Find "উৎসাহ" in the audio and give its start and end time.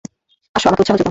0.81-0.95